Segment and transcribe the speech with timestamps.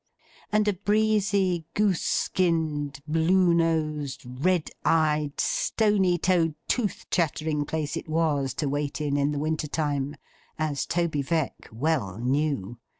[0.51, 8.09] And a breezy, goose skinned, blue nosed, red eyed, stony toed, tooth chattering place it
[8.09, 10.15] was, to wait in, in the winter time,
[10.57, 12.79] as Toby Veck well knew.